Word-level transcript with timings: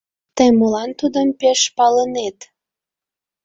Тый 0.35 0.49
молан 0.59 0.89
тудым 0.99 1.27
пеш 1.39 1.59
палынет? 1.77 2.37